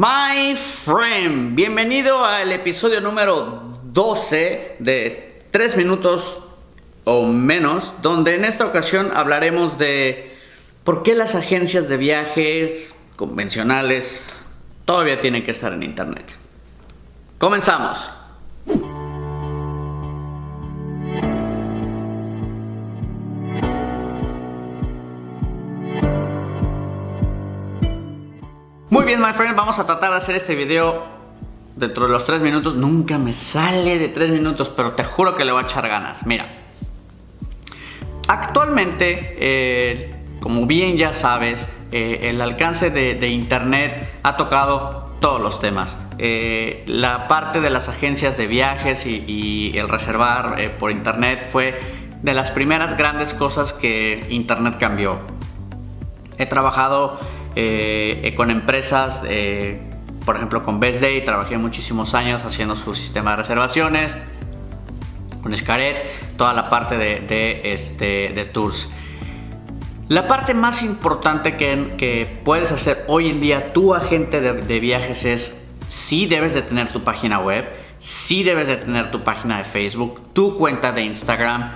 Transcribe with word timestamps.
My 0.00 0.54
friend, 0.54 1.56
bienvenido 1.56 2.24
al 2.24 2.52
episodio 2.52 3.00
número 3.00 3.80
12 3.82 4.76
de 4.78 5.42
3 5.50 5.76
minutos 5.76 6.38
o 7.02 7.26
menos, 7.26 7.94
donde 8.00 8.36
en 8.36 8.44
esta 8.44 8.64
ocasión 8.64 9.10
hablaremos 9.12 9.76
de 9.76 10.36
por 10.84 11.02
qué 11.02 11.16
las 11.16 11.34
agencias 11.34 11.88
de 11.88 11.96
viajes 11.96 12.94
convencionales 13.16 14.24
todavía 14.84 15.18
tienen 15.18 15.44
que 15.44 15.50
estar 15.50 15.72
en 15.72 15.82
Internet. 15.82 16.36
Comenzamos. 17.38 18.12
Bien, 29.08 29.22
my 29.22 29.32
friend, 29.32 29.56
vamos 29.56 29.78
a 29.78 29.86
tratar 29.86 30.10
de 30.10 30.18
hacer 30.18 30.34
este 30.34 30.54
video 30.54 31.02
dentro 31.76 32.04
de 32.04 32.12
los 32.12 32.26
3 32.26 32.42
minutos. 32.42 32.74
Nunca 32.74 33.16
me 33.16 33.32
sale 33.32 33.98
de 33.98 34.08
3 34.08 34.28
minutos, 34.28 34.70
pero 34.76 34.92
te 34.92 35.02
juro 35.02 35.34
que 35.34 35.46
le 35.46 35.52
voy 35.52 35.62
a 35.62 35.64
echar 35.64 35.88
ganas. 35.88 36.26
Mira, 36.26 36.46
actualmente, 38.26 39.34
eh, 39.38 40.10
como 40.40 40.66
bien 40.66 40.98
ya 40.98 41.14
sabes, 41.14 41.70
eh, 41.90 42.20
el 42.24 42.42
alcance 42.42 42.90
de, 42.90 43.28
Internet 43.28 44.20
ha 44.24 44.36
tocado 44.36 45.14
todos 45.20 45.40
los 45.40 45.58
temas. 45.58 45.96
Eh, 46.18 46.84
la 46.86 47.28
parte 47.28 47.62
de 47.62 47.70
las 47.70 47.88
agencias 47.88 48.36
de 48.36 48.46
viajes 48.46 49.06
y, 49.06 49.72
el 49.74 49.88
reservar 49.88 50.60
por 50.78 50.90
Internet 50.90 51.48
fue 51.50 51.80
de 52.20 52.34
las 52.34 52.50
primeras 52.50 52.98
grandes 52.98 53.32
cosas 53.32 53.72
que 53.72 54.26
Internet 54.28 54.76
cambió. 54.78 55.18
He 56.36 56.44
trabajado 56.44 57.18
eh, 57.60 58.34
con 58.36 58.52
empresas, 58.52 59.24
eh, 59.26 59.80
por 60.24 60.36
ejemplo 60.36 60.62
con 60.62 60.78
Best 60.78 61.00
Day, 61.00 61.24
trabajé 61.24 61.58
muchísimos 61.58 62.14
años 62.14 62.44
haciendo 62.44 62.76
su 62.76 62.94
sistema 62.94 63.32
de 63.32 63.38
reservaciones, 63.38 64.16
con 65.42 65.56
Xcaret, 65.56 66.04
toda 66.36 66.54
la 66.54 66.70
parte 66.70 66.96
de, 66.96 67.60
este, 67.64 68.28
de 68.28 68.44
tours. 68.44 68.88
La 70.06 70.28
parte 70.28 70.54
más 70.54 70.84
importante 70.84 71.56
que, 71.56 72.40
puedes 72.44 72.70
hacer 72.70 73.04
hoy 73.08 73.28
en 73.28 73.40
día 73.40 73.70
tu 73.70 73.92
agente 73.92 74.40
de, 74.40 74.52
de, 74.52 74.78
viajes 74.80 75.24
es 75.24 75.66
si 75.88 76.26
debes 76.26 76.54
de 76.54 76.62
tener 76.62 76.92
tu 76.92 77.02
página 77.02 77.40
web, 77.40 77.68
si 77.98 78.44
debes 78.44 78.68
de 78.68 78.76
tener 78.76 79.10
tu 79.10 79.24
página 79.24 79.58
de 79.58 79.64
Facebook, 79.64 80.32
tu 80.32 80.56
cuenta 80.56 80.92
de 80.92 81.02
Instagram, 81.02 81.72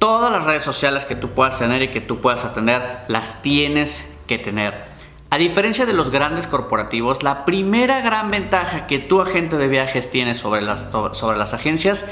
todas 0.00 0.32
las 0.32 0.44
redes 0.44 0.64
sociales 0.64 1.04
que 1.04 1.14
tú 1.14 1.30
puedas 1.30 1.56
tener 1.60 1.80
y 1.82 1.92
que 1.92 2.00
tú 2.00 2.20
puedas 2.20 2.44
atender, 2.44 3.04
las 3.06 3.40
tienes 3.40 4.18
que 4.26 4.38
tener. 4.38 4.95
A 5.28 5.38
diferencia 5.38 5.86
de 5.86 5.92
los 5.92 6.10
grandes 6.10 6.46
corporativos, 6.46 7.22
la 7.22 7.44
primera 7.44 8.00
gran 8.00 8.30
ventaja 8.30 8.86
que 8.86 8.98
tu 8.98 9.20
agente 9.20 9.56
de 9.56 9.68
viajes 9.68 10.10
tiene 10.10 10.34
sobre 10.34 10.62
las, 10.62 10.88
sobre 11.12 11.36
las 11.36 11.52
agencias 11.52 12.06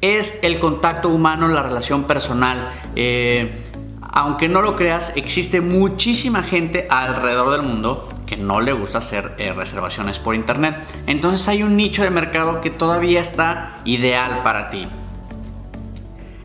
es 0.00 0.38
el 0.42 0.58
contacto 0.58 1.08
humano, 1.08 1.48
la 1.48 1.62
relación 1.62 2.04
personal. 2.04 2.70
Eh, 2.96 3.54
aunque 4.12 4.48
no 4.48 4.60
lo 4.60 4.76
creas, 4.76 5.12
existe 5.16 5.60
muchísima 5.60 6.42
gente 6.42 6.86
alrededor 6.90 7.50
del 7.50 7.62
mundo 7.62 8.08
que 8.26 8.36
no 8.36 8.60
le 8.60 8.72
gusta 8.72 8.98
hacer 8.98 9.34
eh, 9.38 9.52
reservaciones 9.52 10.18
por 10.18 10.34
internet. 10.34 10.76
Entonces 11.06 11.48
hay 11.48 11.62
un 11.62 11.76
nicho 11.76 12.02
de 12.02 12.10
mercado 12.10 12.60
que 12.60 12.70
todavía 12.70 13.20
está 13.20 13.80
ideal 13.84 14.42
para 14.42 14.70
ti. 14.70 14.86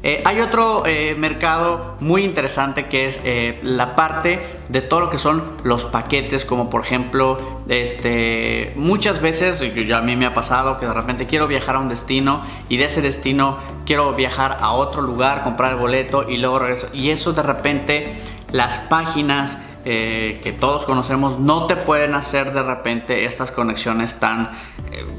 Eh, 0.07 0.21
hay 0.23 0.39
otro 0.39 0.83
eh, 0.85 1.15
mercado 1.17 1.95
muy 1.99 2.23
interesante 2.23 2.85
que 2.85 3.07
es 3.07 3.19
eh, 3.23 3.59
la 3.63 3.95
parte 3.95 4.39
de 4.69 4.81
todo 4.83 4.99
lo 4.99 5.09
que 5.09 5.17
son 5.17 5.43
los 5.63 5.85
paquetes, 5.85 6.45
como 6.45 6.69
por 6.69 6.85
ejemplo, 6.85 7.63
este, 7.67 8.71
muchas 8.75 9.19
veces, 9.19 9.61
yo, 9.73 9.97
a 9.97 10.01
mí 10.01 10.15
me 10.15 10.27
ha 10.27 10.35
pasado 10.35 10.77
que 10.77 10.85
de 10.85 10.93
repente 10.93 11.25
quiero 11.25 11.47
viajar 11.47 11.77
a 11.77 11.79
un 11.79 11.89
destino 11.89 12.43
y 12.69 12.77
de 12.77 12.85
ese 12.85 13.01
destino 13.01 13.57
quiero 13.87 14.13
viajar 14.13 14.57
a 14.61 14.73
otro 14.73 15.01
lugar, 15.01 15.43
comprar 15.43 15.71
el 15.71 15.77
boleto 15.77 16.29
y 16.29 16.37
luego 16.37 16.59
regreso. 16.59 16.87
Y 16.93 17.09
eso 17.09 17.33
de 17.33 17.41
repente 17.41 18.13
las 18.51 18.77
páginas 18.77 19.57
que 19.83 20.57
todos 20.59 20.87
conocemos 20.87 21.37
no 21.37 21.67
te 21.67 21.75
pueden 21.75 22.15
hacer 22.15 22.53
de 22.53 22.63
repente 22.63 23.25
estas 23.25 23.51
conexiones 23.51 24.19
tan, 24.19 24.49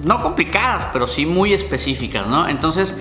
no 0.03 0.21
complicadas, 0.21 0.89
pero 0.93 1.07
sí 1.07 1.25
muy 1.25 1.55
específicas, 1.55 2.27
¿no? 2.27 2.49
Entonces, 2.49 2.97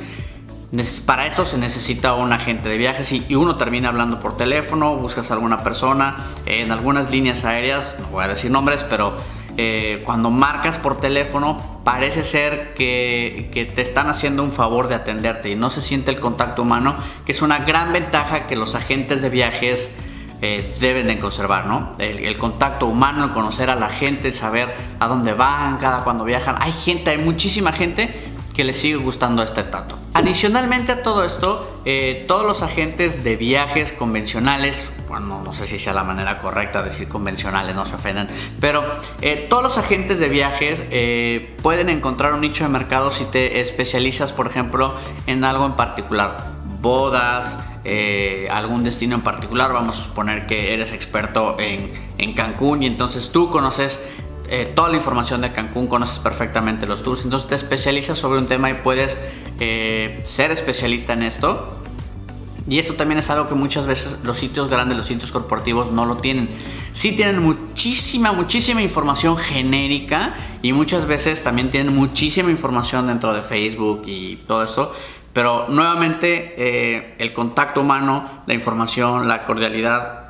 para 1.05 1.25
esto 1.25 1.45
se 1.45 1.57
necesita 1.57 2.13
un 2.15 2.33
agente 2.33 2.69
de 2.69 2.77
viajes 2.77 3.11
y, 3.11 3.35
uno 3.35 3.55
termina 3.55 3.89
hablando 3.89 4.19
por 4.19 4.35
teléfono, 4.35 4.95
buscas 4.97 5.31
a 5.31 5.35
alguna 5.35 5.63
persona, 5.63 6.17
en 6.45 6.71
algunas 6.71 7.11
líneas 7.11 7.45
aéreas, 7.45 7.95
no 7.99 8.07
voy 8.07 8.23
a 8.23 8.27
decir 8.27 8.51
nombres, 8.51 8.83
pero 8.83 9.15
eh, 9.57 10.01
cuando 10.05 10.31
marcas 10.31 10.77
por 10.77 10.99
teléfono 10.99 11.79
parece 11.85 12.23
ser 12.23 12.73
que, 12.73 13.71
te 13.73 13.81
están 13.81 14.09
haciendo 14.09 14.43
un 14.43 14.51
favor 14.51 14.87
de 14.89 14.95
atenderte 14.95 15.49
y 15.49 15.55
no 15.55 15.69
se 15.69 15.81
siente 15.81 16.11
el 16.11 16.19
contacto 16.19 16.63
humano, 16.63 16.97
que 17.25 17.31
es 17.31 17.41
una 17.41 17.59
gran 17.59 17.93
ventaja 17.93 18.47
que 18.47 18.55
los 18.55 18.75
agentes 18.75 19.21
de 19.21 19.29
viajes 19.29 19.93
eh, 20.41 20.73
deben 20.81 21.07
de 21.07 21.17
conservar, 21.19 21.67
¿no? 21.67 21.95
El, 21.99 22.19
el, 22.19 22.37
contacto 22.37 22.87
humano, 22.87 23.23
el 23.23 23.31
conocer 23.31 23.69
a 23.69 23.75
la 23.75 23.87
gente, 23.87 24.33
saber 24.33 24.73
a 24.99 25.07
dónde 25.07 25.31
van, 25.31 25.77
cada 25.77 26.03
cuando 26.03 26.25
viajan. 26.25 26.57
Hay 26.59 26.73
gente, 26.73 27.11
hay 27.11 27.19
muchísima 27.19 27.71
gente 27.71 28.24
que 28.55 28.63
les 28.63 28.77
sigue 28.77 28.95
gustando 28.95 29.43
este 29.43 29.63
tato. 29.63 29.99
Adicionalmente 30.13 30.93
a 30.93 31.03
todo 31.03 31.23
esto, 31.25 31.81
eh, 31.85 32.23
todos 32.27 32.45
los 32.45 32.61
agentes 32.61 33.23
de 33.23 33.35
viajes 33.35 33.91
convencionales, 33.91 34.89
bueno, 35.09 35.41
no 35.43 35.51
sé 35.53 35.67
si 35.67 35.77
sea 35.77 35.93
la 35.93 36.03
manera 36.03 36.39
correcta 36.39 36.79
de 36.81 36.89
decir 36.89 37.07
convencionales, 37.07 37.75
no 37.75 37.85
se 37.85 37.95
ofendan, 37.95 38.27
pero 38.61 38.85
eh, 39.21 39.45
todos 39.49 39.61
los 39.61 39.77
agentes 39.77 40.19
de 40.19 40.29
viajes 40.29 40.81
eh, 40.89 41.55
pueden 41.61 41.89
encontrar 41.89 42.33
un 42.33 42.41
nicho 42.41 42.63
de 42.63 42.69
mercado 42.69 43.11
si 43.11 43.25
te 43.25 43.59
especializas, 43.59 44.31
por 44.31 44.47
ejemplo, 44.47 44.95
en 45.27 45.43
algo 45.43 45.65
en 45.65 45.73
particular, 45.73 46.55
bodas, 46.79 47.59
algún 48.49 48.83
destino 48.83 49.13
en 49.15 49.21
particular, 49.21 49.71
vamos 49.71 49.99
a 49.99 50.03
suponer 50.05 50.47
que 50.47 50.73
eres 50.73 50.91
experto 50.91 51.57
en, 51.59 51.91
en 52.17 52.33
Cancún 52.33 52.81
y 52.81 52.87
entonces 52.87 53.31
tú 53.31 53.51
conoces 53.51 53.99
eh, 54.49 54.71
toda 54.75 54.89
la 54.89 54.95
información 54.97 55.41
de 55.41 55.51
Cancún, 55.51 55.87
conoces 55.87 56.19
perfectamente 56.19 56.85
los 56.85 57.03
tours, 57.03 57.23
entonces 57.23 57.47
te 57.49 57.55
especializas 57.55 58.17
sobre 58.17 58.39
un 58.39 58.47
tema 58.47 58.69
y 58.69 58.75
puedes 58.75 59.17
eh, 59.59 60.21
ser 60.23 60.51
especialista 60.51 61.13
en 61.13 61.23
esto. 61.23 61.81
Y 62.67 62.79
esto 62.79 62.95
también 62.95 63.19
es 63.19 63.29
algo 63.29 63.47
que 63.47 63.53
muchas 63.53 63.85
veces 63.85 64.17
los 64.23 64.37
sitios 64.37 64.69
grandes, 64.69 64.97
los 64.97 65.05
sitios 65.05 65.31
corporativos 65.31 65.91
no 65.91 66.05
lo 66.05 66.17
tienen. 66.17 66.49
Sí 66.93 67.11
tienen 67.11 67.43
muchísima, 67.43 68.31
muchísima 68.31 68.81
información 68.81 69.37
genérica 69.37 70.33
y 70.63 70.73
muchas 70.73 71.05
veces 71.05 71.43
también 71.43 71.69
tienen 71.69 71.93
muchísima 71.93 72.49
información 72.49 73.05
dentro 73.05 73.33
de 73.33 73.43
Facebook 73.43 74.03
y 74.07 74.37
todo 74.47 74.63
esto. 74.63 74.93
Pero 75.31 75.67
nuevamente 75.69 76.55
eh, 76.57 77.15
el 77.19 77.33
contacto 77.33 77.81
humano, 77.81 78.41
la 78.47 78.53
información, 78.55 79.27
la 79.27 79.45
cordialidad 79.45 80.24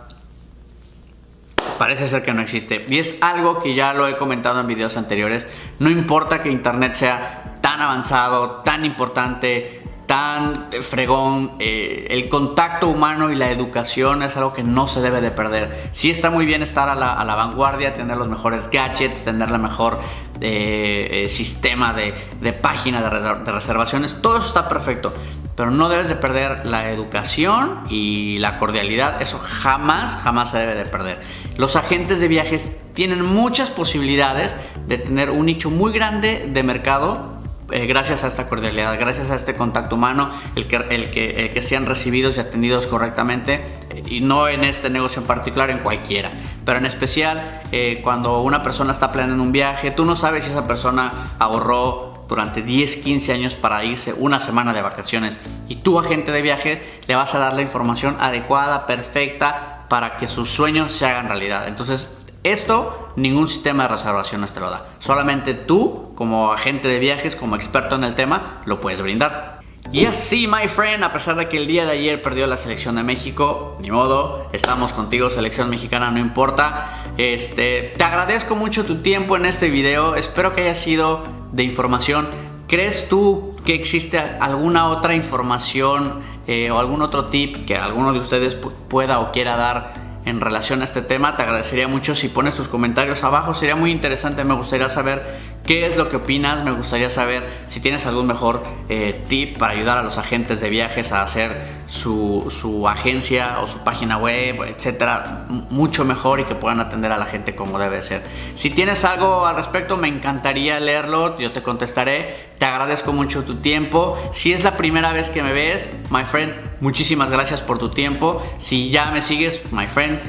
parece 1.77 2.07
ser 2.07 2.23
que 2.23 2.33
no 2.33 2.41
existe. 2.41 2.85
Y 2.89 2.99
es 2.99 3.17
algo 3.21 3.59
que 3.59 3.75
ya 3.75 3.93
lo 3.93 4.07
he 4.07 4.17
comentado 4.17 4.59
en 4.59 4.67
videos 4.67 4.97
anteriores. 4.97 5.47
No 5.79 5.89
importa 5.89 6.41
que 6.41 6.49
Internet 6.49 6.93
sea 6.93 7.57
tan 7.61 7.81
avanzado, 7.81 8.61
tan 8.63 8.85
importante, 8.85 9.81
tan 10.05 10.67
fregón, 10.81 11.53
eh, 11.59 12.07
el 12.11 12.29
contacto 12.29 12.87
humano 12.87 13.31
y 13.31 13.35
la 13.35 13.49
educación 13.49 14.21
es 14.21 14.37
algo 14.37 14.53
que 14.53 14.63
no 14.63 14.87
se 14.87 15.01
debe 15.01 15.21
de 15.21 15.31
perder. 15.31 15.89
Sí 15.91 16.11
está 16.11 16.29
muy 16.29 16.45
bien 16.45 16.61
estar 16.61 16.89
a 16.89 16.95
la, 16.95 17.35
vanguardia, 17.35 17.93
tener 17.93 18.17
los 18.17 18.29
mejores 18.29 18.69
gadgets, 18.69 19.23
tener 19.23 19.49
la 19.49 19.57
mejor 19.57 19.99
eh, 20.41 21.09
eh, 21.11 21.29
sistema 21.29 21.93
de, 21.93 22.13
de 22.39 22.53
página 22.53 23.01
de, 23.01 23.43
de 23.43 23.51
reservaciones, 23.51 24.21
todo 24.21 24.37
eso 24.37 24.47
está 24.47 24.67
perfecto 24.67 25.13
pero 25.55 25.71
no 25.71 25.89
debes 25.89 26.09
de 26.09 26.15
perder 26.15 26.65
la 26.65 26.89
educación 26.89 27.81
y 27.89 28.37
la 28.39 28.59
cordialidad. 28.59 29.21
Eso 29.21 29.39
jamás, 29.39 30.17
jamás 30.17 30.51
se 30.51 30.57
debe 30.59 30.75
de 30.75 30.85
perder. 30.85 31.19
Los 31.57 31.75
agentes 31.75 32.19
de 32.19 32.27
viajes 32.27 32.71
tienen 32.93 33.23
muchas 33.23 33.71
posibilidades 33.71 34.55
de 34.87 34.97
tener 34.97 35.29
un 35.29 35.45
nicho 35.45 35.69
muy 35.69 35.93
grande 35.93 36.49
de 36.51 36.63
mercado 36.63 37.34
eh, 37.71 37.85
gracias 37.87 38.23
a 38.23 38.27
esta 38.27 38.47
cordialidad, 38.47 38.97
gracias 38.99 39.31
a 39.31 39.35
este 39.35 39.55
contacto 39.55 39.95
humano, 39.95 40.29
el 40.55 40.67
que, 40.67 40.75
el 40.89 41.11
que, 41.11 41.31
el 41.31 41.51
que 41.51 41.61
sean 41.61 41.85
recibidos 41.85 42.37
y 42.37 42.39
atendidos 42.39 42.87
correctamente, 42.87 43.61
y 44.07 44.21
no 44.21 44.47
en 44.47 44.63
este 44.63 44.89
negocio 44.89 45.21
en 45.21 45.27
particular, 45.27 45.69
en 45.69 45.79
cualquiera, 45.79 46.31
pero 46.63 46.77
en 46.77 46.85
especial 46.85 47.61
eh, 47.71 48.01
cuando 48.03 48.41
una 48.41 48.61
persona 48.61 48.91
está 48.91 49.11
planeando 49.11 49.43
un 49.43 49.51
viaje, 49.51 49.91
tú 49.91 50.05
no 50.05 50.15
sabes 50.15 50.43
si 50.43 50.51
esa 50.51 50.67
persona 50.67 51.31
ahorró 51.39 52.25
durante 52.27 52.61
10, 52.61 52.97
15 52.97 53.33
años 53.33 53.55
para 53.55 53.83
irse 53.83 54.13
una 54.13 54.39
semana 54.39 54.73
de 54.73 54.81
vacaciones 54.81 55.37
y 55.67 55.77
tu 55.77 55.99
agente 55.99 56.31
de 56.31 56.41
viaje 56.41 57.01
le 57.07 57.15
vas 57.15 57.35
a 57.35 57.39
dar 57.39 57.53
la 57.53 57.61
información 57.61 58.17
adecuada, 58.19 58.85
perfecta, 58.85 59.85
para 59.89 60.17
que 60.17 60.25
sus 60.25 60.49
sueños 60.49 60.91
se 60.91 61.05
hagan 61.05 61.27
realidad. 61.27 61.67
Entonces, 61.67 62.09
esto 62.51 63.09
ningún 63.15 63.47
sistema 63.47 63.83
de 63.83 63.89
reservaciones 63.89 64.53
te 64.53 64.59
lo 64.59 64.69
da. 64.69 64.87
Solamente 64.99 65.53
tú, 65.53 66.13
como 66.15 66.51
agente 66.51 66.87
de 66.87 66.99
viajes, 66.99 67.35
como 67.35 67.55
experto 67.55 67.95
en 67.95 68.03
el 68.03 68.15
tema, 68.15 68.61
lo 68.65 68.81
puedes 68.81 69.01
brindar. 69.01 69.55
Y 69.91 70.05
así, 70.05 70.47
my 70.47 70.67
friend, 70.67 71.03
a 71.03 71.11
pesar 71.11 71.35
de 71.35 71.47
que 71.47 71.57
el 71.57 71.67
día 71.67 71.85
de 71.85 71.91
ayer 71.91 72.21
perdió 72.21 72.47
la 72.47 72.57
selección 72.57 72.95
de 72.95 73.03
México, 73.03 73.77
ni 73.79 73.91
modo, 73.91 74.49
estamos 74.51 74.93
contigo, 74.93 75.29
selección 75.29 75.69
mexicana, 75.69 76.11
no 76.11 76.19
importa. 76.19 77.13
Este, 77.17 77.93
te 77.95 78.03
agradezco 78.03 78.55
mucho 78.55 78.85
tu 78.85 78.97
tiempo 78.97 79.37
en 79.37 79.45
este 79.45 79.69
video. 79.69 80.15
Espero 80.15 80.53
que 80.53 80.61
haya 80.61 80.75
sido 80.75 81.23
de 81.51 81.63
información. 81.63 82.27
¿Crees 82.67 83.07
tú 83.07 83.55
que 83.63 83.75
existe 83.75 84.17
alguna 84.17 84.89
otra 84.89 85.15
información 85.15 86.21
eh, 86.47 86.71
o 86.71 86.79
algún 86.79 87.01
otro 87.01 87.25
tip 87.25 87.65
que 87.65 87.75
alguno 87.75 88.11
de 88.11 88.19
ustedes 88.19 88.55
pueda 88.55 89.19
o 89.19 89.31
quiera 89.31 89.55
dar 89.55 90.04
en 90.25 90.41
relación 90.41 90.81
a 90.81 90.83
este 90.83 91.01
tema. 91.01 91.37
Te 91.37 91.43
agradecería 91.43 91.87
mucho 91.87 92.15
si 92.15 92.27
pones 92.27 92.55
tus 92.55 92.67
comentarios 92.67 93.23
abajo. 93.23 93.53
Sería 93.53 93.75
muy 93.75 93.91
interesante. 93.91 94.43
Me 94.43 94.55
gustaría 94.55 94.89
saber 94.89 95.54
qué 95.65 95.85
es 95.85 95.97
lo 95.97 96.09
que 96.09 96.17
opinas. 96.17 96.63
Me 96.63 96.71
gustaría 96.71 97.09
saber 97.09 97.43
si 97.67 97.79
tienes 97.79 98.05
algún 98.05 98.27
mejor 98.27 98.63
eh, 98.89 99.23
tip 99.27 99.57
para 99.57 99.73
ayudar 99.73 99.97
a 99.97 100.03
los 100.03 100.17
agentes 100.17 100.61
de 100.61 100.69
viajes 100.69 101.11
a 101.11 101.23
hacer 101.23 101.55
su, 101.87 102.47
su, 102.49 102.87
agencia 102.87 103.59
o 103.61 103.67
su 103.67 103.79
página 103.79 104.17
web, 104.17 104.63
etcétera, 104.63 105.45
mucho 105.69 106.05
mejor 106.05 106.39
y 106.39 106.43
que 106.43 106.55
puedan 106.55 106.79
atender 106.79 107.11
a 107.11 107.17
la 107.17 107.25
gente 107.25 107.55
como 107.55 107.79
debe 107.79 108.01
ser. 108.01 108.23
Si 108.55 108.69
tienes 108.69 109.05
algo 109.05 109.45
al 109.45 109.55
respecto, 109.55 109.97
me 109.97 110.07
encantaría 110.07 110.79
leerlo. 110.79 111.37
Yo 111.39 111.51
te 111.51 111.61
contestaré. 111.61 112.55
Te 112.57 112.65
agradezco 112.65 113.11
mucho 113.11 113.43
tu 113.43 113.55
tiempo. 113.55 114.17
Si 114.31 114.53
es 114.53 114.63
la 114.63 114.77
primera 114.77 115.11
vez 115.13 115.29
que 115.29 115.43
me 115.43 115.51
ves, 115.51 115.89
my 116.09 116.25
friend, 116.25 116.53
muchísimas 116.79 117.29
gracias 117.29 117.61
por 117.61 117.77
tu 117.77 117.89
tiempo. 117.89 118.41
Si 118.57 118.89
ya 118.89 119.11
me 119.11 119.21
sigues, 119.21 119.61
my 119.71 119.87
friend, 119.87 120.19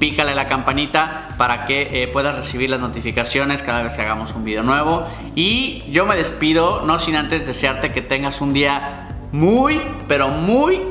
pícale 0.00 0.34
la 0.34 0.48
campanita 0.48 1.28
para 1.38 1.66
que 1.66 2.02
eh, 2.02 2.08
puedas 2.08 2.34
recibir 2.34 2.70
las 2.70 2.80
notificaciones 2.80 3.62
cada 3.62 3.82
vez 3.82 3.94
que 3.94 4.02
hagamos 4.02 4.34
un 4.34 4.42
video 4.42 4.64
nuevo. 4.64 5.06
Y 5.36 5.84
yo 5.92 6.06
me 6.06 6.16
despido, 6.16 6.82
no 6.84 6.98
sin 6.98 7.14
antes 7.14 7.46
desearte 7.46 7.92
que 7.92 8.02
tengas 8.02 8.40
un 8.40 8.52
día 8.52 9.06
muy, 9.30 9.80
pero 10.08 10.28
muy 10.28 10.82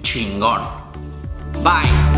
chingón. 0.00 0.62
Bye. 1.62 2.13